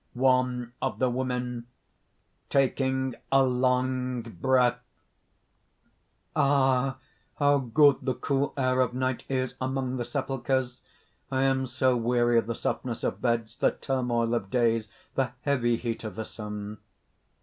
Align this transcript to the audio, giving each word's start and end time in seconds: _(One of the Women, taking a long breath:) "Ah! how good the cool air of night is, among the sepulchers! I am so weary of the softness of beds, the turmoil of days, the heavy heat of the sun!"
_(One 0.19 0.73
of 0.81 0.97
the 0.97 1.11
Women, 1.11 1.67
taking 2.49 3.13
a 3.31 3.43
long 3.43 4.23
breath:) 4.23 4.79
"Ah! 6.35 6.97
how 7.35 7.59
good 7.59 7.97
the 8.01 8.15
cool 8.15 8.51
air 8.57 8.81
of 8.81 8.95
night 8.95 9.25
is, 9.29 9.53
among 9.61 9.97
the 9.97 10.05
sepulchers! 10.05 10.81
I 11.29 11.43
am 11.43 11.67
so 11.67 11.95
weary 11.95 12.39
of 12.39 12.47
the 12.47 12.55
softness 12.55 13.03
of 13.03 13.21
beds, 13.21 13.57
the 13.57 13.73
turmoil 13.73 14.33
of 14.33 14.49
days, 14.49 14.87
the 15.13 15.33
heavy 15.43 15.77
heat 15.77 16.03
of 16.03 16.15
the 16.15 16.25
sun!" 16.25 16.79